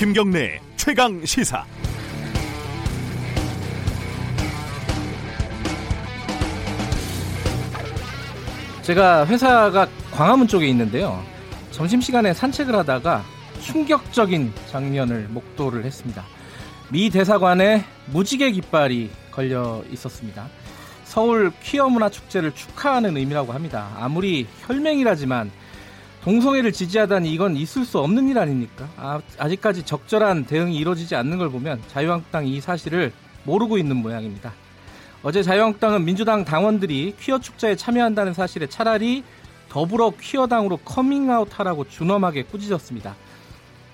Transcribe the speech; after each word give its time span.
김경래 0.00 0.58
최강 0.76 1.22
시사. 1.26 1.62
제가 8.80 9.26
회사가 9.26 9.86
광화문 10.10 10.48
쪽에 10.48 10.66
있는데요. 10.68 11.22
점심시간에 11.72 12.32
산책을 12.32 12.74
하다가 12.76 13.22
충격적인 13.60 14.54
장면을 14.70 15.28
목도를 15.28 15.84
했습니다. 15.84 16.24
미 16.90 17.10
대사관에 17.10 17.84
무지개 18.06 18.52
깃발이 18.52 19.10
걸려 19.30 19.84
있었습니다. 19.92 20.48
서울 21.04 21.52
퀴어 21.62 21.90
문화 21.90 22.08
축제를 22.08 22.52
축하하는 22.52 23.18
의미라고 23.18 23.52
합니다. 23.52 23.90
아무리 23.98 24.46
혈맹이라지만 24.62 25.50
동성애를 26.22 26.72
지지하다니 26.72 27.32
이건 27.32 27.56
있을 27.56 27.84
수 27.84 27.98
없는 27.98 28.28
일 28.28 28.38
아닙니까? 28.38 28.88
아, 28.96 29.20
아직까지 29.38 29.84
적절한 29.84 30.44
대응이 30.44 30.76
이루어지지 30.76 31.14
않는 31.16 31.38
걸 31.38 31.48
보면 31.48 31.80
자유한국당이 31.88 32.54
이 32.54 32.60
사실을 32.60 33.12
모르고 33.44 33.78
있는 33.78 33.96
모양입니다. 33.96 34.52
어제 35.22 35.42
자유한국당은 35.42 36.04
민주당 36.04 36.44
당원들이 36.44 37.14
퀴어 37.18 37.38
축제에 37.38 37.74
참여한다는 37.76 38.34
사실에 38.34 38.66
차라리 38.66 39.24
더불어 39.70 40.12
퀴어당으로 40.18 40.78
커밍아웃하라고 40.78 41.88
준엄하게 41.88 42.44
꾸짖었습니다. 42.44 43.14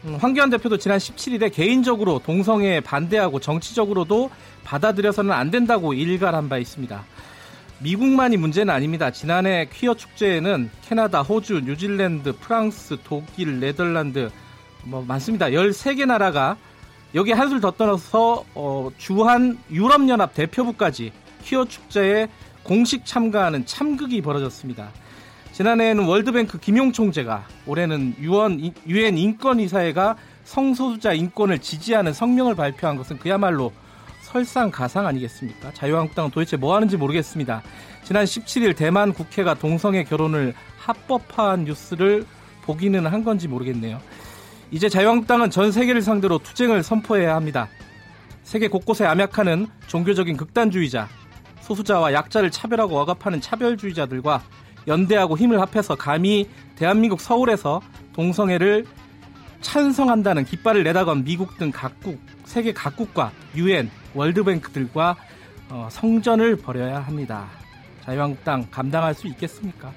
음, 0.04 0.16
황교안 0.20 0.50
대표도 0.50 0.78
지난 0.78 0.98
17일에 0.98 1.52
개인적으로 1.52 2.20
동성애에 2.20 2.80
반대하고 2.80 3.40
정치적으로도 3.40 4.30
받아들여서는 4.64 5.32
안 5.32 5.50
된다고 5.50 5.94
일갈한 5.94 6.48
바 6.48 6.58
있습니다. 6.58 7.04
미국만이 7.80 8.36
문제는 8.36 8.72
아닙니다. 8.72 9.10
지난해 9.10 9.68
퀴어 9.72 9.94
축제에는 9.94 10.70
캐나다, 10.82 11.22
호주, 11.22 11.60
뉴질랜드, 11.60 12.36
프랑스, 12.36 12.96
독일, 13.04 13.60
네덜란드 13.60 14.30
뭐 14.84 15.04
많습니다. 15.06 15.46
13개 15.46 16.06
나라가 16.06 16.56
여기 17.14 17.32
한술 17.32 17.60
더 17.60 17.70
떠나서 17.70 18.44
어, 18.54 18.90
주한 18.96 19.58
유럽연합 19.70 20.34
대표부까지 20.34 21.12
퀴어 21.44 21.66
축제에 21.66 22.28
공식 22.62 23.04
참가하는 23.04 23.66
참극이 23.66 24.22
벌어졌습니다. 24.22 24.90
지난해에는 25.52 26.04
월드뱅크 26.04 26.58
김용 26.58 26.92
총재가 26.92 27.46
올해는 27.66 28.16
유엔, 28.20 28.74
유엔 28.86 29.16
인권이사회가 29.16 30.16
성소수자 30.44 31.12
인권을 31.12 31.58
지지하는 31.60 32.12
성명을 32.12 32.54
발표한 32.54 32.96
것은 32.96 33.18
그야말로 33.18 33.72
설상가상 34.36 35.06
아니겠습니까? 35.06 35.72
자유한국당은 35.72 36.30
도대체 36.30 36.58
뭐 36.58 36.74
하는지 36.74 36.98
모르겠습니다. 36.98 37.62
지난 38.04 38.24
17일 38.24 38.76
대만 38.76 39.14
국회가 39.14 39.54
동성애 39.54 40.04
결혼을 40.04 40.52
합법화한 40.78 41.64
뉴스를 41.64 42.26
보기는 42.62 43.06
한 43.06 43.24
건지 43.24 43.48
모르겠네요. 43.48 43.98
이제 44.70 44.88
자유한국당은 44.90 45.50
전 45.50 45.72
세계를 45.72 46.02
상대로 46.02 46.38
투쟁을 46.38 46.82
선포해야 46.82 47.34
합니다. 47.34 47.68
세계 48.42 48.68
곳곳에 48.68 49.06
암약하는 49.06 49.68
종교적인 49.86 50.36
극단주의자, 50.36 51.08
소수자와 51.62 52.12
약자를 52.12 52.50
차별하고 52.50 52.98
억압하는 52.98 53.40
차별주의자들과 53.40 54.42
연대하고 54.86 55.38
힘을 55.38 55.60
합해서 55.60 55.94
감히 55.94 56.48
대한민국 56.76 57.20
서울에서 57.20 57.80
동성애를 58.12 58.84
찬성한다는 59.62 60.44
깃발을 60.44 60.84
내다건 60.84 61.24
미국 61.24 61.58
등 61.58 61.72
각국, 61.72 62.20
세계 62.44 62.72
각국과 62.72 63.32
유엔, 63.56 63.90
월드뱅크들과 64.16 65.16
어, 65.68 65.88
성전을 65.90 66.56
벌여야 66.56 67.00
합니다. 67.00 67.48
자유한국당 68.02 68.66
감당할 68.70 69.14
수 69.14 69.26
있겠습니까? 69.28 69.92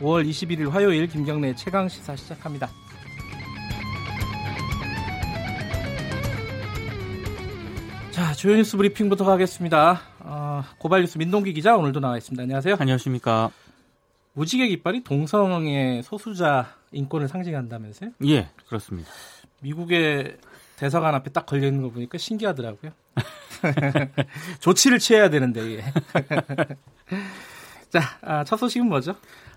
5월 0.00 0.28
21일 0.28 0.70
화요일 0.70 1.06
김경래 1.06 1.54
최강 1.54 1.88
시사 1.88 2.14
시작합니다. 2.16 2.68
자, 8.10 8.32
주요 8.32 8.56
뉴스 8.56 8.76
브리핑부터 8.76 9.24
가겠습니다. 9.24 10.00
어, 10.20 10.64
고발 10.78 11.00
뉴스 11.02 11.18
민동기 11.18 11.52
기자 11.52 11.76
오늘도 11.76 12.00
나와 12.00 12.16
있습니다. 12.16 12.42
안녕하세요. 12.42 12.76
안녕하십니까. 12.78 13.50
무지개 14.34 14.68
깃발이 14.68 15.02
동성애 15.02 16.02
소수자 16.02 16.74
인권을 16.92 17.28
상징한다면서요? 17.28 18.10
예, 18.26 18.48
그렇습니다. 18.68 19.10
미국의 19.60 20.36
대사관 20.76 21.14
앞에 21.14 21.30
딱 21.30 21.46
걸려 21.46 21.66
있는 21.66 21.82
거 21.82 21.90
보니까 21.90 22.18
신기하더라고요. 22.18 22.92
조치를 24.60 24.98
취해야 24.98 25.30
되는데. 25.30 25.76
예. 25.76 25.84
자, 27.90 28.00
아, 28.22 28.44
첫 28.44 28.56
소식은 28.56 28.88
뭐죠? 28.88 29.14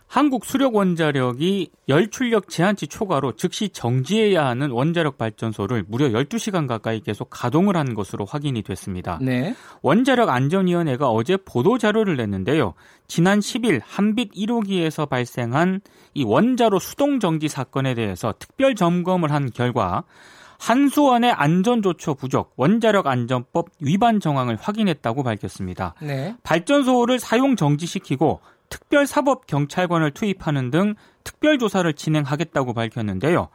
한국 0.10 0.44
수력 0.44 0.74
원자력이 0.74 1.70
열출력 1.88 2.50
제한치 2.50 2.88
초과로 2.88 3.36
즉시 3.36 3.70
정지해야 3.70 4.44
하는 4.44 4.72
원자력 4.72 5.20
발전소를 5.20 5.86
무려 5.88 6.08
12시간 6.08 6.68
가까이 6.68 7.00
계속 7.00 7.30
가동을 7.30 7.78
한 7.78 7.94
것으로 7.94 8.26
확인이 8.26 8.64
됐습니다. 8.64 9.20
네. 9.22 9.56
원자력 9.84 10.30
안전위원회가 10.30 11.10
어제 11.10 11.38
보도 11.38 11.78
자료를 11.78 12.18
냈는데요. 12.18 12.74
지난 13.08 13.40
10일 13.40 13.82
한빛 13.86 14.34
1호기에서 14.34 15.08
발생한 15.08 15.82
이 16.16 16.24
원자로 16.24 16.80
수동 16.80 17.20
정지 17.20 17.48
사건에 17.48 17.94
대해서 17.94 18.34
특별 18.40 18.74
점검을 18.74 19.32
한 19.32 19.52
결과 19.52 20.06
한수원의 20.60 21.32
안전조처 21.32 22.14
부족, 22.14 22.54
원자력 22.58 23.08
안전법 23.08 23.70
위반 23.80 24.20
정황을 24.20 24.58
확인했다고 24.60 25.24
밝혔습니다. 25.24 25.96
네. 26.02 26.36
발전소를 26.44 27.18
사용 27.20 27.56
정지시키고 27.56 28.42
특별사법경찰관을 28.70 30.12
투입하는 30.12 30.70
등 30.70 30.96
특별조사를 31.24 31.92
진행하겠다고 31.94 32.74
밝혔는데요. 32.74 33.50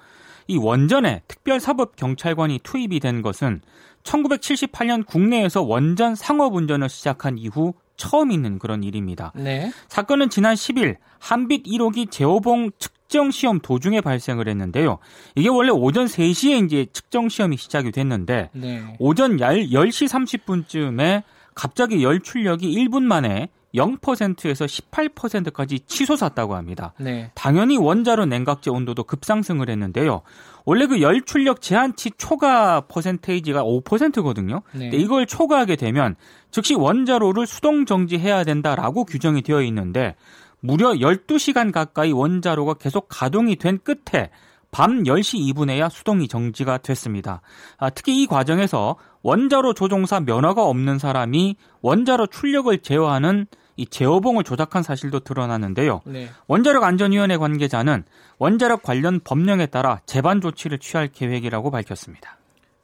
이 0.48 0.56
원전에 0.56 1.22
특별사법경찰관이 1.28 2.60
투입이 2.62 3.00
된 3.00 3.22
것은 3.22 3.60
1978년 4.03 5.06
국내에서 5.06 5.62
원전 5.62 6.15
상업 6.15 6.54
운전을 6.54 6.88
시작한 6.88 7.38
이후 7.38 7.75
처음 7.97 8.31
있는 8.31 8.59
그런 8.59 8.82
일입니다. 8.82 9.32
네. 9.34 9.72
사건은 9.88 10.31
지난 10.31 10.55
10일 10.55 10.97
한빛 11.19 11.65
1호기 11.65 12.10
제호봉 12.10 12.72
측정 12.78 13.31
시험 13.31 13.60
도중에 13.60 14.00
발생을 14.00 14.49
했는데요. 14.49 14.99
이게 15.34 15.49
원래 15.49 15.71
오전 15.71 16.06
3시에 16.06 16.65
이제 16.66 16.87
측정 16.93 17.28
시험이 17.28 17.56
시작이 17.56 17.93
됐는데 17.93 18.50
네. 18.53 18.97
오전 18.99 19.37
10시 19.37 20.09
30분쯤에 20.09 21.22
갑자기 21.54 22.03
열 22.03 22.21
출력이 22.21 22.75
1분 22.75 23.03
만에 23.03 23.49
0%에서 23.75 24.65
18%까지 24.66 25.81
치솟았다고 25.81 26.54
합니다. 26.54 26.94
네. 26.99 27.31
당연히 27.34 27.77
원자로 27.77 28.27
냉각제 28.27 28.71
온도도 28.71 29.04
급상승을 29.04 29.69
했는데요. 29.69 30.22
원래 30.64 30.86
그 30.86 31.00
열 31.00 31.22
출력 31.22 31.60
제한치 31.60 32.12
초과 32.16 32.82
퍼센테이지가 32.82 33.62
5%거든요. 33.62 34.62
네. 34.72 34.91
근데 34.91 34.97
이걸 34.97 35.26
초과하게 35.26 35.76
되면 35.76 36.16
즉시 36.50 36.75
원자로를 36.75 37.47
수동 37.47 37.84
정지해야 37.84 38.44
된다라고 38.44 39.04
규정이 39.04 39.42
되어 39.42 39.62
있는데 39.62 40.14
무려 40.60 40.92
12시간 40.92 41.72
가까이 41.72 42.12
원자로가 42.12 42.74
계속 42.74 43.06
가동이 43.10 43.56
된 43.56 43.78
끝에 43.84 44.30
밤 44.70 45.04
10시 45.04 45.54
2분에야 45.54 45.88
수동이 45.91 46.26
정지가 46.26 46.78
됐습니다. 46.78 47.42
아, 47.76 47.91
특히 47.91 48.22
이 48.22 48.26
과정에서 48.26 48.97
원자로 49.22 49.74
조종사 49.74 50.19
면허가 50.20 50.64
없는 50.64 50.98
사람이 50.98 51.56
원자로 51.82 52.26
출력을 52.26 52.78
제어하는 52.78 53.47
이 53.76 53.86
제어봉을 53.86 54.44
조작한 54.44 54.82
사실도 54.82 55.20
드러났는데요. 55.20 56.00
네. 56.04 56.28
원자력 56.46 56.84
안전위원회 56.84 57.36
관계자는 57.36 58.04
원자력 58.38 58.82
관련 58.82 59.20
법령에 59.20 59.66
따라 59.66 60.00
제반 60.06 60.41
조치를 60.40 60.78
취할 60.78 61.08
계획이라고 61.08 61.70
밝혔습니다. 61.70 62.36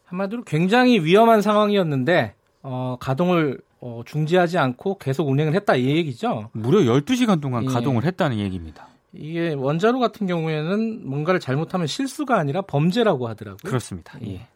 한마디로 0.06 0.42
굉장히 0.44 0.98
위험한 1.00 1.42
상황이었는데 1.42 2.34
어, 2.62 2.96
가동을 3.00 3.60
어, 3.80 4.02
중지하지 4.04 4.58
않고 4.58 4.98
계속 4.98 5.28
운행을 5.28 5.54
했다 5.54 5.76
이 5.76 5.86
얘기죠. 5.86 6.50
무려 6.52 6.80
12시간 6.80 7.40
동안 7.40 7.64
예. 7.64 7.68
가동을 7.68 8.04
했다는 8.04 8.38
얘기입니다. 8.38 8.88
이게 9.12 9.54
원자로 9.54 9.98
같은 9.98 10.26
경우에는 10.26 11.08
뭔가를 11.08 11.40
잘못하면 11.40 11.86
실수가 11.86 12.38
아니라 12.38 12.62
범죄라고 12.62 13.28
하더라고요. 13.28 13.68
그렇습니다. 13.68 14.18
예. 14.26 14.46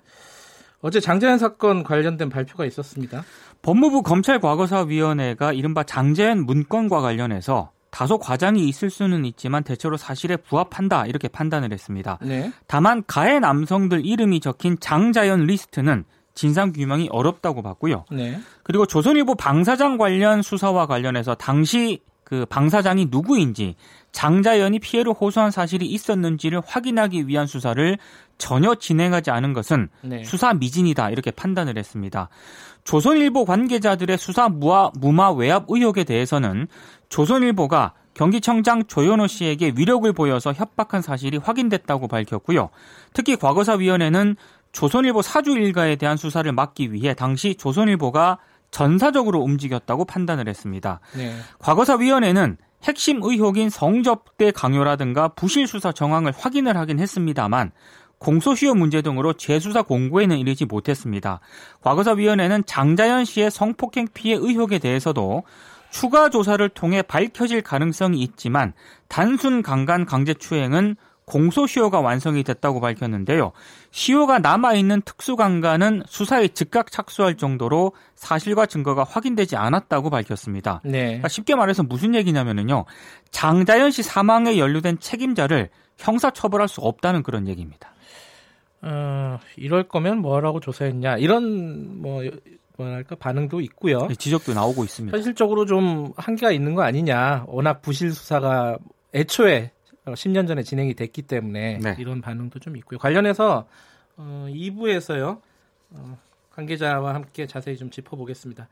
어제 0.84 1.00
장자연 1.00 1.38
사건 1.38 1.82
관련된 1.82 2.28
발표가 2.28 2.66
있었습니다. 2.66 3.24
법무부 3.62 4.02
검찰과거사위원회가 4.02 5.54
이른바 5.54 5.82
장자연 5.82 6.44
문건과 6.44 7.00
관련해서 7.00 7.70
다소 7.90 8.18
과장이 8.18 8.68
있을 8.68 8.90
수는 8.90 9.24
있지만 9.24 9.64
대체로 9.64 9.96
사실에 9.96 10.36
부합한다 10.36 11.06
이렇게 11.06 11.28
판단을 11.28 11.72
했습니다. 11.72 12.18
네. 12.20 12.52
다만 12.66 13.02
가해 13.06 13.38
남성들 13.38 14.04
이름이 14.04 14.40
적힌 14.40 14.76
장자연 14.78 15.46
리스트는 15.46 16.04
진상 16.34 16.70
규명이 16.72 17.08
어렵다고 17.10 17.62
봤고요. 17.62 18.04
네. 18.10 18.38
그리고 18.62 18.84
조선일보 18.84 19.36
방사장 19.36 19.96
관련 19.96 20.42
수사와 20.42 20.86
관련해서 20.86 21.34
당시 21.34 22.02
그 22.24 22.44
방사장이 22.46 23.08
누구인지 23.10 23.76
장자연이 24.12 24.80
피해를 24.80 25.12
호소한 25.12 25.50
사실이 25.50 25.86
있었는지를 25.86 26.60
확인하기 26.66 27.28
위한 27.28 27.46
수사를 27.46 27.98
전혀 28.38 28.74
진행하지 28.74 29.30
않은 29.30 29.52
것은 29.52 29.88
네. 30.02 30.24
수사 30.24 30.54
미진이다 30.54 31.10
이렇게 31.10 31.30
판단을 31.30 31.78
했습니다. 31.78 32.28
조선일보 32.84 33.44
관계자들의 33.44 34.18
수사 34.18 34.48
무마, 34.48 34.90
무마 34.94 35.30
외압 35.30 35.64
의혹에 35.68 36.04
대해서는 36.04 36.68
조선일보가 37.08 37.94
경기청장 38.14 38.84
조현호 38.86 39.26
씨에게 39.26 39.72
위력을 39.76 40.10
보여서 40.12 40.52
협박한 40.52 41.02
사실이 41.02 41.38
확인됐다고 41.38 42.08
밝혔고요. 42.08 42.70
특히 43.12 43.36
과거사위원회는 43.36 44.36
조선일보 44.72 45.22
사주 45.22 45.52
일가에 45.52 45.96
대한 45.96 46.16
수사를 46.16 46.50
막기 46.52 46.92
위해 46.92 47.14
당시 47.14 47.54
조선일보가 47.54 48.38
전사적으로 48.70 49.40
움직였다고 49.40 50.04
판단을 50.04 50.48
했습니다. 50.48 51.00
네. 51.16 51.34
과거사위원회는 51.60 52.56
핵심 52.82 53.20
의혹인 53.22 53.70
성접대 53.70 54.50
강요라든가 54.50 55.28
부실 55.28 55.66
수사 55.66 55.92
정황을 55.92 56.32
확인을 56.36 56.76
하긴 56.76 56.98
했습니다만 56.98 57.72
공소시효 58.24 58.74
문제 58.74 59.02
등으로 59.02 59.34
재수사 59.34 59.82
공고에는 59.82 60.38
이르지 60.38 60.64
못했습니다. 60.64 61.40
과거사위원회는 61.82 62.64
장자연 62.64 63.26
씨의 63.26 63.50
성폭행 63.50 64.08
피해 64.14 64.34
의혹에 64.34 64.78
대해서도 64.78 65.42
추가 65.90 66.30
조사를 66.30 66.66
통해 66.70 67.02
밝혀질 67.02 67.60
가능성이 67.60 68.22
있지만 68.22 68.72
단순 69.08 69.62
강간 69.62 70.06
강제추행은 70.06 70.96
공소시효가 71.26 72.00
완성이 72.00 72.42
됐다고 72.42 72.80
밝혔는데요. 72.80 73.52
시효가 73.90 74.38
남아있는 74.38 75.02
특수강간은 75.02 76.02
수사에 76.06 76.48
즉각 76.48 76.90
착수할 76.90 77.36
정도로 77.36 77.92
사실과 78.14 78.64
증거가 78.66 79.04
확인되지 79.04 79.56
않았다고 79.56 80.08
밝혔습니다. 80.10 80.80
네. 80.84 81.04
그러니까 81.04 81.28
쉽게 81.28 81.54
말해서 81.54 81.82
무슨 81.82 82.14
얘기냐면요. 82.14 82.86
장자연 83.30 83.90
씨 83.90 84.02
사망에 84.02 84.58
연루된 84.58 84.98
책임자를 84.98 85.68
형사처벌할 85.98 86.68
수 86.68 86.80
없다는 86.80 87.22
그런 87.22 87.48
얘기입니다. 87.48 87.93
어, 88.86 89.40
이럴 89.56 89.88
거면 89.88 90.18
뭐라고 90.18 90.60
조사했냐 90.60 91.16
이런 91.16 92.02
뭐 92.02 92.22
뭐랄까 92.76 93.14
반응도 93.14 93.60
있고요. 93.62 94.06
네, 94.06 94.14
지적도 94.14 94.52
나오고 94.52 94.84
있습니다. 94.84 95.16
현실적으로 95.16 95.64
좀 95.64 96.12
한계가 96.16 96.52
있는 96.52 96.74
거 96.74 96.82
아니냐. 96.82 97.44
워낙 97.46 97.80
부실 97.80 98.12
수사가 98.12 98.78
애초에 99.14 99.70
10년 100.06 100.46
전에 100.46 100.62
진행이 100.62 100.94
됐기 100.94 101.22
때문에 101.22 101.78
네. 101.78 101.96
이런 101.98 102.20
반응도 102.20 102.58
좀 102.58 102.76
있고요. 102.76 102.98
관련해서 102.98 103.66
어, 104.16 104.46
2부에서요. 104.50 105.40
어, 105.90 106.18
관계자와 106.54 107.14
함께 107.14 107.46
자세히 107.46 107.76
좀 107.76 107.90
짚어보겠습니다. 107.90 108.68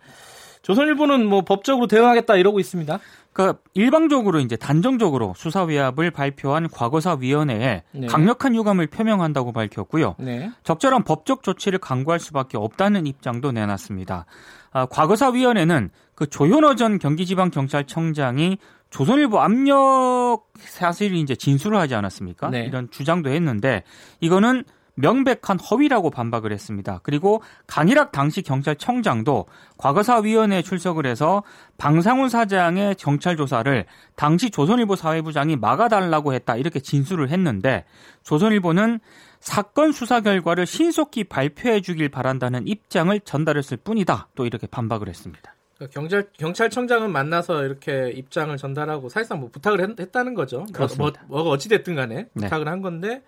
조선일보는 0.63 1.27
뭐 1.27 1.43
법적으로 1.43 1.89
대응하겠다 1.89 2.37
이러고 2.37 2.61
있습니다. 2.61 3.01
그러니까 3.33 3.59
일방적으로 3.75 4.39
이제 4.39 4.57
단정적으로 4.57 5.35
수사 5.37 5.65
위압을 5.65 6.11
발표한 6.13 6.69
과거사 6.69 7.17
위원회에 7.21 7.83
네. 7.91 8.07
강력한 8.07 8.55
유감을 8.55 8.87
표명한다고 8.87 9.53
밝혔고요. 9.53 10.17
네. 10.19 10.51
적절한 10.63 11.03
법적 11.03 11.43
조치를 11.43 11.81
강구할 11.81 12.21
수밖에 12.21 12.59
없다는 12.59 13.07
입장도 13.07 13.53
내놨습니다. 13.53 14.27
아, 14.71 14.87
과거사 14.87 15.31
위원회는 15.31 15.91
그 16.15 16.29
조현호 16.29 16.77
전 16.77 16.99
경기지방경찰청장이 16.99 18.59
조선일보 18.91 19.41
압력 19.41 20.45
사실이 20.59 21.19
이제 21.21 21.35
진술을 21.35 21.79
하지 21.79 21.95
않았습니까? 21.95 22.51
네. 22.51 22.65
이런 22.67 22.91
주장도 22.91 23.31
했는데 23.31 23.83
이거는 24.21 24.65
명백한 25.03 25.59
허위라고 25.59 26.11
반박을 26.11 26.53
했습니다. 26.53 27.01
그리고 27.03 27.43
강일학 27.67 28.13
당시 28.13 28.41
경찰청장도 28.43 29.47
과거사위원회에 29.77 30.63
출석을 30.63 31.07
해서 31.07 31.43
방상훈 31.77 32.29
사장의 32.29 32.95
경찰 32.95 33.37
조사를 33.37 33.85
당시 34.15 34.51
조선일보 34.51 34.95
사회부장이 34.97 35.57
막아달라고 35.57 36.33
했다 36.35 36.57
이렇게 36.57 36.79
진술을 36.79 37.31
했는데 37.31 37.85
조선일보는 38.23 39.01
사건 39.41 39.91
수사 39.91 40.21
결과를 40.21 40.67
신속히 40.67 41.25
발표해 41.25 41.81
주길 41.81 42.09
바란다는 42.09 42.69
입장을 42.69 43.19
전달했을 43.21 43.79
뿐이다 43.79 44.29
또 44.37 44.47
이렇게 44.47 44.69
반박을 44.69 45.09
했습니다. 45.09 45.55
그러니까 45.75 45.93
경찰 45.93 46.27
경찰청장은 46.39 47.11
만나서 47.11 47.65
이렇게 47.65 48.13
입장을 48.15 48.57
전달하고 48.57 49.09
사실상 49.09 49.41
뭐 49.41 49.51
부탁을 49.51 49.81
했, 49.99 50.13
다는 50.13 50.35
거죠. 50.35 50.59
뭐, 50.59 50.67
그렇습니다. 50.73 51.25
뭐, 51.27 51.43
뭐 51.43 51.53
어찌 51.53 51.69
됐든 51.69 51.97
간에 51.97 52.15
네. 52.15 52.45
부탁을 52.45 52.67
네. 52.67 52.71
한 52.71 52.83
건데 52.83 53.23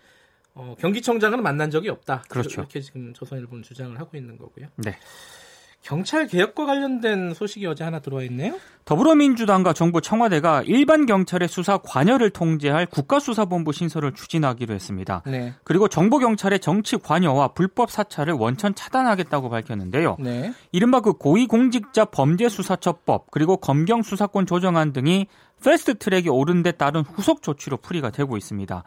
어, 0.55 0.75
경기청장은 0.79 1.43
만난 1.43 1.71
적이 1.71 1.91
없다. 1.91 2.25
그렇죠. 2.29 2.61
이렇게 2.63 2.81
지금 2.81 3.13
조선일보는 3.13 3.63
주장을 3.63 3.99
하고 3.99 4.17
있는 4.17 4.39
거고요. 4.39 4.67
네. 4.77 4.97
경찰 5.85 6.27
개혁과 6.27 6.65
관련된 6.65 7.35
소식이 7.35 7.67
어제 7.67 7.85
하나 7.85 8.01
들어와 8.01 8.23
있네요. 8.23 8.59
더불어민주당과 8.87 9.75
정부 9.75 10.01
청와대가 10.01 10.63
일반 10.65 11.05
경찰의 11.05 11.47
수사 11.47 11.77
관여를 11.77 12.31
통제할 12.31 12.87
국가수사본부 12.87 13.73
신설을 13.73 14.15
추진하기로 14.15 14.73
했습니다. 14.75 15.23
네. 15.27 15.53
그리고 15.63 15.89
정보 15.89 16.19
경찰의 16.19 16.61
정치 16.61 16.97
관여와 16.97 17.49
불법 17.49 17.91
사찰을 17.91 18.33
원천 18.33 18.75
차단하겠다고 18.75 19.51
밝혔는데요. 19.51 20.17
네. 20.21 20.55
이른바 20.73 21.01
그 21.01 21.13
고위공직자 21.13 22.07
범죄수사처법 22.07 23.31
그리고 23.31 23.59
검경 23.59 24.03
수사권 24.03 24.47
조정안 24.47 24.95
등이 24.95 25.27
패스트트랙에 25.63 26.31
오른 26.31 26.63
데 26.63 26.73
따른 26.73 27.03
후속 27.03 27.43
조치로 27.43 27.77
풀이가 27.77 28.09
되고 28.09 28.39
있습니다. 28.39 28.85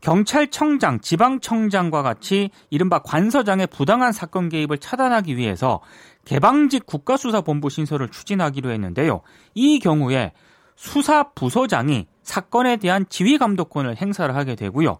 경찰청장, 0.00 1.00
지방청장과 1.00 2.02
같이 2.02 2.50
이른바 2.70 3.00
관서장의 3.00 3.66
부당한 3.68 4.12
사건 4.12 4.48
개입을 4.48 4.78
차단하기 4.78 5.36
위해서 5.36 5.80
개방직 6.24 6.86
국가수사본부 6.86 7.70
신설을 7.70 8.08
추진하기로 8.08 8.70
했는데요. 8.70 9.20
이 9.54 9.78
경우에 9.78 10.32
수사부서장이 10.76 12.06
사건에 12.22 12.76
대한 12.76 13.04
지휘감독권을 13.08 13.96
행사를 13.96 14.34
하게 14.34 14.54
되고요. 14.54 14.98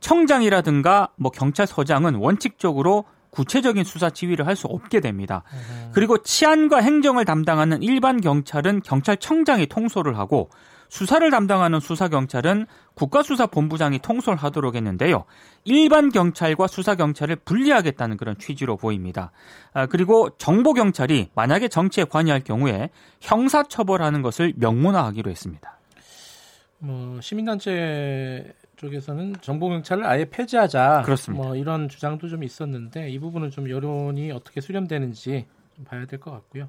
청장이라든가 0.00 1.10
뭐 1.16 1.30
경찰서장은 1.30 2.14
원칙적으로 2.14 3.04
구체적인 3.30 3.84
수사 3.84 4.10
지휘를 4.10 4.46
할 4.46 4.56
수 4.56 4.66
없게 4.66 5.00
됩니다. 5.00 5.44
그리고 5.92 6.18
치안과 6.22 6.78
행정을 6.78 7.24
담당하는 7.24 7.82
일반 7.82 8.20
경찰은 8.20 8.82
경찰청장이 8.82 9.66
통솔을 9.66 10.18
하고 10.18 10.50
수사를 10.90 11.30
담당하는 11.30 11.80
수사경찰은 11.80 12.66
국가수사본부장이 12.94 14.00
통솔하도록 14.00 14.74
했는데요. 14.74 15.24
일반 15.64 16.10
경찰과 16.10 16.66
수사경찰을 16.66 17.36
분리하겠다는 17.36 18.16
그런 18.16 18.36
취지로 18.36 18.76
보입니다. 18.76 19.30
아, 19.72 19.86
그리고 19.86 20.30
정보경찰이 20.36 21.30
만약에 21.34 21.68
정치에 21.68 22.04
관여할 22.04 22.40
경우에 22.42 22.90
형사처벌하는 23.20 24.20
것을 24.20 24.52
명문화하기로 24.56 25.30
했습니다. 25.30 25.78
뭐 26.78 27.20
시민단체 27.20 28.52
쪽에서는 28.76 29.36
정보경찰을 29.40 30.04
아예 30.04 30.24
폐지하자. 30.24 31.02
그렇습니다. 31.04 31.44
뭐 31.44 31.54
이런 31.54 31.88
주장도 31.88 32.28
좀 32.28 32.42
있었는데 32.42 33.10
이 33.10 33.18
부분은 33.20 33.50
좀 33.50 33.70
여론이 33.70 34.32
어떻게 34.32 34.60
수렴되는지 34.60 35.46
좀 35.76 35.84
봐야 35.84 36.04
될 36.06 36.18
것 36.18 36.30
같고요. 36.32 36.68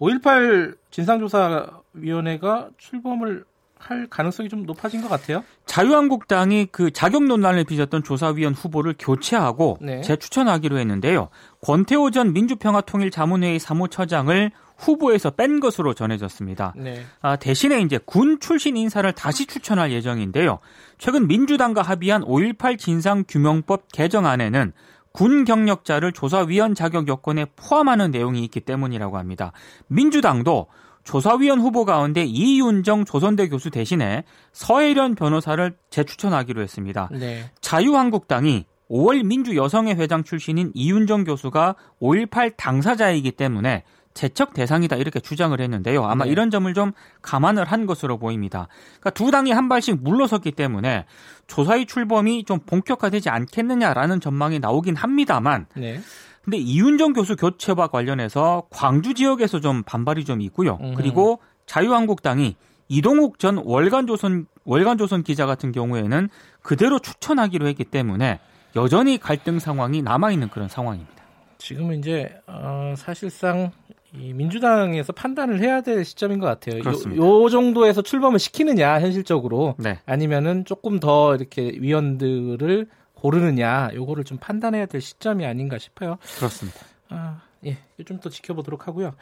5.18 0.00 0.76
진상조사위원회가 0.90 2.70
출범을 2.76 3.44
할 3.84 4.06
가능성이 4.08 4.48
좀 4.48 4.64
높아진 4.64 5.02
것 5.02 5.08
같아요. 5.08 5.44
자유한국당이 5.66 6.68
그 6.72 6.90
자격 6.90 7.24
논란을 7.24 7.64
빚었던 7.64 8.02
조사위원 8.02 8.54
후보를 8.54 8.94
교체하고 8.98 9.78
네. 9.80 10.00
재추천하기로 10.00 10.78
했는데요. 10.78 11.28
권태호 11.60 12.10
전 12.10 12.32
민주평화통일자문회의 12.32 13.58
사무처장을 13.58 14.50
후보에서 14.76 15.30
뺀 15.30 15.60
것으로 15.60 15.94
전해졌습니다. 15.94 16.74
네. 16.76 17.04
아, 17.20 17.36
대신에 17.36 17.80
이제 17.80 17.98
군 18.04 18.40
출신 18.40 18.76
인사를 18.76 19.10
다시 19.12 19.46
추천할 19.46 19.92
예정인데요. 19.92 20.58
최근 20.98 21.28
민주당과 21.28 21.82
합의한 21.82 22.22
5.18 22.22 22.78
진상규명법 22.78 23.92
개정안에는 23.92 24.72
군 25.12 25.44
경력자를 25.44 26.10
조사위원 26.10 26.74
자격 26.74 27.06
요건에 27.06 27.46
포함하는 27.54 28.10
내용이 28.10 28.42
있기 28.44 28.60
때문이라고 28.60 29.16
합니다. 29.16 29.52
민주당도 29.86 30.66
조사위원 31.04 31.60
후보 31.60 31.84
가운데 31.84 32.24
이윤정 32.24 33.04
조선대 33.04 33.48
교수 33.48 33.70
대신에 33.70 34.24
서혜련 34.52 35.14
변호사를 35.14 35.76
재추천하기로 35.90 36.62
했습니다. 36.62 37.08
네. 37.12 37.50
자유한국당이 37.60 38.64
5월 38.90 39.24
민주여성회 39.24 39.94
회장 39.94 40.24
출신인 40.24 40.72
이윤정 40.74 41.24
교수가 41.24 41.76
5.18 42.00 42.54
당사자이기 42.56 43.32
때문에 43.32 43.84
재척 44.14 44.54
대상이다 44.54 44.96
이렇게 44.96 45.18
주장을 45.18 45.60
했는데요. 45.60 46.04
아마 46.04 46.24
네. 46.24 46.30
이런 46.30 46.50
점을 46.50 46.72
좀 46.72 46.92
감안을 47.20 47.64
한 47.64 47.84
것으로 47.84 48.18
보입니다. 48.18 48.68
그러니까 49.00 49.10
두 49.10 49.30
당이 49.30 49.50
한 49.50 49.68
발씩 49.68 50.02
물러섰기 50.02 50.52
때문에 50.52 51.04
조사위 51.48 51.86
출범이 51.86 52.44
좀 52.44 52.60
본격화되지 52.60 53.28
않겠느냐라는 53.28 54.20
전망이 54.20 54.60
나오긴 54.60 54.94
합니다만 54.94 55.66
네. 55.74 56.00
근데 56.44 56.58
이윤정 56.58 57.14
교수 57.14 57.36
교체와 57.36 57.88
관련해서 57.88 58.64
광주 58.70 59.14
지역에서 59.14 59.60
좀 59.60 59.82
반발이 59.82 60.24
좀 60.24 60.40
있고요. 60.42 60.78
음. 60.82 60.94
그리고 60.94 61.40
자유한국당이 61.66 62.56
이동욱 62.88 63.38
전 63.38 63.58
월간조선 63.64 64.46
월간조선 64.64 65.22
기자 65.22 65.46
같은 65.46 65.72
경우에는 65.72 66.28
그대로 66.62 66.98
추천하기로 66.98 67.66
했기 67.66 67.84
때문에 67.84 68.40
여전히 68.76 69.18
갈등 69.18 69.58
상황이 69.58 70.02
남아 70.02 70.32
있는 70.32 70.48
그런 70.48 70.68
상황입니다. 70.68 71.12
지금은 71.58 71.98
이제 71.98 72.30
어, 72.46 72.94
사실상 72.96 73.70
이 74.12 74.32
민주당에서 74.32 75.12
판단을 75.12 75.60
해야 75.60 75.80
될 75.80 76.04
시점인 76.04 76.38
것 76.38 76.46
같아요. 76.46 76.82
그렇습니다. 76.82 77.22
요, 77.22 77.42
요 77.44 77.48
정도에서 77.48 78.02
출범을 78.02 78.38
시키느냐 78.38 79.00
현실적으로 79.00 79.74
네. 79.78 79.98
아니면은 80.06 80.64
조금 80.64 81.00
더 81.00 81.34
이렇게 81.34 81.72
위원들을 81.80 82.86
고르느냐 83.24 83.88
요거를 83.94 84.24
좀 84.24 84.36
판단해야 84.36 84.84
될 84.84 85.00
시점이 85.00 85.46
아닌가 85.46 85.78
싶어요. 85.78 86.18
그렇습니다. 86.36 86.78
아, 87.08 87.40
예, 87.64 87.78
좀 88.04 88.20
더 88.20 88.28
지켜보도록 88.28 88.86
하고요. 88.86 89.14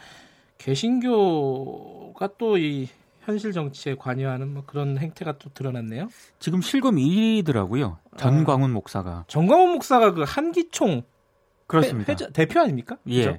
개신교가 0.59 2.37
또 2.37 2.59
이 2.59 2.89
현실 3.21 3.53
정치에 3.53 3.95
관여하는 3.95 4.53
뭐 4.53 4.65
그런 4.67 4.99
행태가 4.99 5.39
또 5.39 5.51
드러났네요. 5.55 6.09
지금 6.41 6.61
실검 6.61 6.97
1위더라고요. 6.97 7.99
전광훈 8.17 8.71
아, 8.71 8.75
목사가. 8.75 9.25
전광훈 9.29 9.75
목사가 9.75 10.13
그 10.13 10.25
한기총 10.27 11.03
그렇습니다. 11.73 12.13
회자, 12.13 12.29
대표 12.31 12.61
아닙니까? 12.61 12.97
예. 13.09 13.25
그죠? 13.25 13.39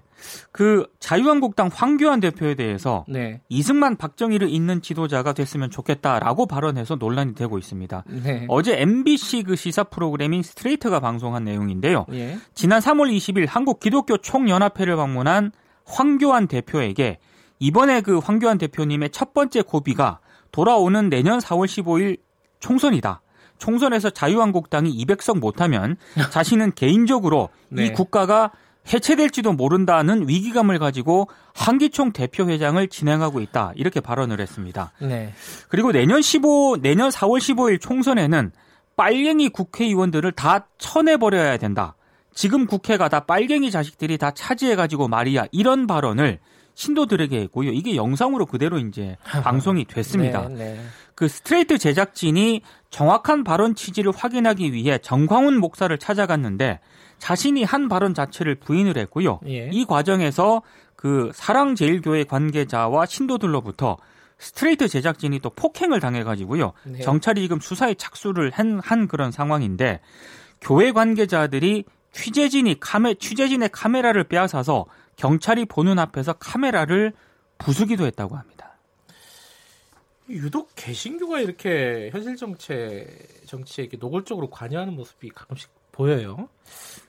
그 0.52 0.88
자유한국당 1.00 1.70
황교안 1.72 2.20
대표에 2.20 2.56
대해서 2.56 3.06
네. 3.08 3.42
이승만 3.48 3.96
박정희를 3.96 4.50
잇는 4.50 4.82
지도자가 4.82 5.34
됐으면 5.34 5.70
좋겠다라고 5.70 6.48
발언해서 6.48 6.96
논란이 6.96 7.36
되고 7.36 7.60
있습니다. 7.60 8.04
네. 8.24 8.46
어제 8.50 8.82
MBC 8.82 9.44
그 9.44 9.56
시사 9.56 9.84
프로그램인 9.84 10.42
스트레이트가 10.42 11.00
방송한 11.00 11.44
내용인데요. 11.44 12.08
예. 12.14 12.38
지난 12.56 12.80
3월 12.80 13.16
20일 13.16 13.46
한국 13.48 13.80
기독교 13.80 14.18
총연합회를 14.18 14.96
방문한 14.96 15.52
황교안 15.86 16.48
대표에게 16.48 17.20
이번에 17.60 18.02
그 18.02 18.18
황교안 18.18 18.58
대표님의 18.58 19.12
첫 19.12 19.34
번째 19.34 19.62
고비가 19.62 20.20
돌아오는 20.52 21.10
내년 21.10 21.38
4월 21.40 21.66
15일 21.66 22.18
총선이다. 22.60 23.22
총선에서 23.64 24.10
자유한국당이 24.10 24.94
200석 25.06 25.40
못하면 25.40 25.96
자신은 26.32 26.74
개인적으로 26.74 27.48
네. 27.70 27.86
이 27.86 27.94
국가가 27.94 28.52
해체될지도 28.94 29.54
모른다는 29.54 30.28
위기감을 30.28 30.78
가지고 30.80 31.30
한기총 31.56 32.12
대표회장을 32.12 32.86
진행하고 32.90 33.40
있다. 33.40 33.72
이렇게 33.76 34.02
발언을 34.02 34.42
했습니다. 34.42 34.92
네. 35.00 35.34
그리고 35.70 35.94
내년 35.94 36.22
15 36.22 36.80
내년 36.82 37.10
4월 37.10 37.40
15일 37.40 37.80
총선에는 37.80 38.52
빨갱이 38.98 39.50
국회의원들을 39.50 40.30
다 40.34 40.68
쳐내버려야 40.78 41.56
된다. 41.58 41.96
지금 42.34 42.66
국회가 42.66 43.08
다 43.08 43.22
빨갱이 43.22 43.72
자식들이 43.72 44.18
다 44.18 44.32
차지해가지고 44.32 45.08
말이야. 45.08 45.46
이런 45.54 45.88
발언을 45.88 46.40
신도들에게 46.76 47.40
했고요. 47.40 47.72
이게 47.72 47.96
영상으로 47.96 48.46
그대로 48.46 48.80
이제 48.80 49.16
방송이 49.24 49.86
됐습니다. 49.86 50.50
네, 50.50 50.56
네. 50.56 50.82
그 51.16 51.28
스트레이트 51.28 51.78
제작진이 51.78 52.62
정확한 52.90 53.44
발언 53.44 53.76
취지를 53.76 54.12
확인하기 54.16 54.74
위해 54.74 54.98
정광훈 54.98 55.60
목사를 55.60 55.96
찾아갔는데 55.98 56.80
자신이 57.18 57.64
한 57.64 57.88
발언 57.88 58.14
자체를 58.14 58.56
부인을 58.56 58.98
했고요. 58.98 59.40
예. 59.48 59.70
이 59.72 59.86
과정에서 59.86 60.62
그 60.96 61.32
사랑제일교회 61.34 62.26
관계자와 62.26 63.06
신도들로부터 63.06 63.98
스트레이트 64.38 64.88
제작진이 64.88 65.40
또 65.40 65.50
폭행을 65.50 66.00
당해가지고요. 66.00 66.74
네. 66.84 67.00
경찰이 67.00 67.42
지금 67.42 67.60
수사에 67.60 67.94
착수를 67.94 68.52
한, 68.52 68.80
한 68.84 69.08
그런 69.08 69.32
상황인데 69.32 70.02
교회 70.60 70.92
관계자들이 70.92 71.86
취재진이 72.12 72.80
카메 72.80 73.14
취재진의 73.16 73.70
카메라를 73.72 74.26
빼앗아서 74.26 74.86
경찰이 75.16 75.66
보는 75.66 76.00
앞에서 76.00 76.34
카메라를 76.34 77.14
부수기도 77.58 78.06
했다고 78.06 78.36
합니다. 78.36 78.73
유독 80.34 80.72
개신교가 80.76 81.40
이렇게 81.40 82.10
현실 82.12 82.36
정체 82.36 83.08
정치에 83.46 83.86
이렇게 83.86 83.98
노골적으로 83.98 84.50
관여하는 84.50 84.94
모습이 84.96 85.30
가끔씩 85.30 85.70
보여요. 85.92 86.50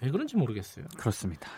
왜 0.01 0.11
그런지 0.11 0.37
모르겠어요. 0.37 0.85
그렇습니다. 0.97 1.49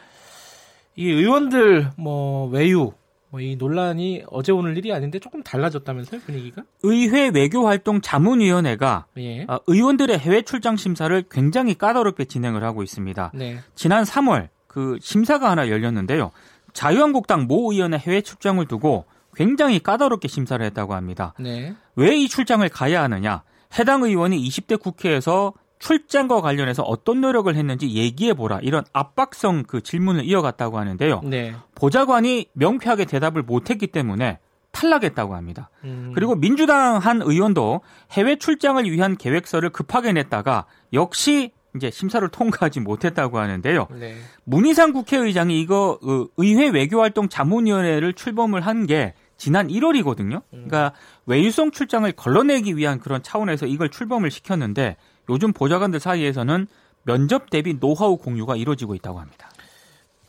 이 0.95 1.09
의원들 1.09 1.93
뭐 1.97 2.49
외유 2.49 2.93
뭐 3.31 3.41
이 3.41 3.57
논란이 3.57 4.25
어제 4.29 4.53
오늘 4.53 4.77
일이 4.79 4.93
아닌데 4.93 5.19
조금 5.19 5.43
달라졌다면서요 5.43 6.21
분위기가? 6.23 6.63
의회 6.83 7.29
외교활동 7.29 8.01
자문위원회가 8.01 9.07
예. 9.19 9.45
아, 9.49 9.59
의원들의 9.67 10.19
해외 10.19 10.43
출장 10.43 10.77
심사를 10.77 11.25
굉장히 11.31 11.75
까다롭게 11.75 12.25
진행을 12.25 12.63
하고 12.65 12.83
있습니다. 12.83 13.33
네. 13.35 13.59
지난 13.75 14.05
3월 14.05 14.49
그 14.67 14.99
심사가 15.01 15.51
하나 15.51 15.69
열렸는데요. 15.69 16.31
자유한국당 16.73 17.47
모 17.47 17.73
의원의 17.73 17.99
해외 18.01 18.21
출장을 18.21 18.65
두고 18.67 19.07
굉장히 19.37 19.79
까다롭게 19.81 20.27
심사를 20.29 20.65
했다고 20.65 20.95
합니다. 20.95 21.35
네. 21.39 21.75
왜 21.95 22.17
이 22.17 22.29
출장을 22.29 22.67
가야 22.71 23.03
하느냐? 23.03 23.43
해당 23.79 24.03
의원이 24.03 24.39
20대 24.49 24.81
국회에서 24.81 25.53
출장과 25.79 26.41
관련해서 26.41 26.83
어떤 26.83 27.21
노력을 27.21 27.55
했는지 27.55 27.91
얘기해 27.95 28.33
보라. 28.35 28.61
이런 28.63 28.85
압박성 28.95 29.65
그 29.69 29.83
질문을 29.83 30.25
이어갔다고 30.25 30.79
하는데요. 30.79 31.21
네. 31.25 31.55
보좌관이 31.75 32.47
명쾌하게 32.55 33.05
대답을 33.05 33.43
못했기 33.43 33.89
때문에 33.89 34.39
탈락했다고 34.73 35.35
합니다. 35.35 35.69
음. 35.85 36.13
그리고 36.15 36.35
민주당 36.35 36.97
한 36.97 37.21
의원도 37.23 37.83
해외 38.13 38.37
출장을 38.37 38.83
위한 38.91 39.17
계획서를 39.17 39.71
급하게 39.71 40.13
냈다가 40.13 40.65
역시 40.93 41.53
이제 41.75 41.91
심사를 41.91 42.27
통과하지 42.29 42.81
못했다고 42.81 43.39
하는데요. 43.39 43.89
네. 44.01 44.17
문희상 44.45 44.93
국회의장이 44.95 45.61
이거 45.61 45.99
어, 46.03 46.27
의회 46.39 46.69
외교활동 46.69 47.29
자문위원회를 47.29 48.15
출범을 48.15 48.63
한 48.63 48.87
게 48.87 49.13
지난 49.37 49.69
1월이거든요. 49.69 50.43
그러니까 50.51 50.93
외유성 51.27 51.71
출장을 51.71 52.11
걸러내기 52.13 52.77
위한 52.77 52.99
그런 52.99 53.23
차원에서 53.23 53.67
이걸 53.67 53.91
출범을 53.91 54.31
시켰는데 54.31 54.97
요즘 55.29 55.53
보좌관들 55.53 56.01
사이에서는 56.01 56.67
면접 57.05 57.51
대비 57.51 57.79
노하우 57.79 58.17
공유가 58.17 58.57
이루어지고 58.57 58.95
있다고 58.95 59.21
합니다. 59.21 59.49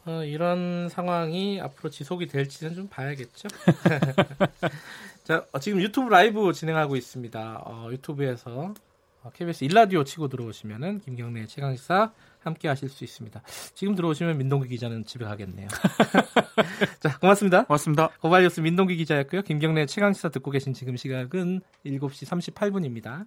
어, 0.05 0.23
이런 0.23 0.87
상황이 0.89 1.59
앞으로 1.59 1.89
지속이 1.89 2.27
될지는 2.27 2.75
좀 2.75 2.87
봐야겠죠. 2.87 3.49
자, 5.25 5.45
어, 5.51 5.59
지금 5.59 5.81
유튜브 5.81 6.09
라이브 6.09 6.53
진행하고 6.53 6.95
있습니다. 6.95 7.61
어, 7.65 7.89
유튜브에서 7.91 8.49
어, 8.49 8.73
KBS 9.33 9.63
일라디오 9.63 10.03
치고 10.03 10.27
들어오시면은 10.27 10.99
김경래 10.99 11.45
최강시사 11.45 12.11
함께 12.39 12.67
하실 12.67 12.89
수 12.89 13.03
있습니다. 13.03 13.41
지금 13.73 13.95
들어오시면 13.95 14.37
민동기 14.37 14.69
기자는 14.69 15.05
집에 15.05 15.25
가겠네요. 15.25 15.67
자, 16.99 17.17
고맙습니다. 17.19 17.65
고맙습니다. 17.65 18.09
고발뉴스 18.21 18.61
민동기 18.61 18.95
기자였고요. 18.95 19.41
김경래 19.41 19.85
최강시사 19.85 20.29
듣고 20.29 20.51
계신 20.51 20.73
지금 20.73 20.95
시각은 20.95 21.61
7시 21.85 22.53
38분입니다. 22.53 23.25